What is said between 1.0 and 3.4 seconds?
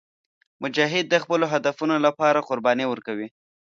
د خپلو هدفونو لپاره قرباني ورکوي.